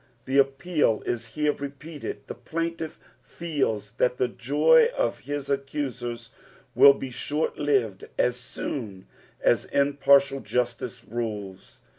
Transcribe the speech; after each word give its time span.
The 0.25 0.39
appeal 0.39 1.03
is 1.05 1.35
here 1.35 1.53
repeated; 1.53 2.23
the 2.25 2.33
plaintiff 2.33 2.99
feels 3.21 3.91
that 3.99 4.17
the 4.17 4.27
joy 4.29 4.87
of 4.97 5.19
his 5.19 5.47
accuaeia 5.47 6.29
will 6.73 6.93
be 6.93 7.11
shortlived 7.11 8.05
as 8.17 8.35
soon 8.35 9.05
ss 9.43 9.65
impartial 9.65 10.39
justice 10.39 11.03
rules. 11.07 11.81